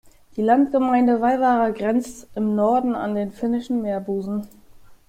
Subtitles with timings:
[0.35, 4.47] Die Landgemeinde Vaivara grenzt im Norden an den Finnischen Meerbusen.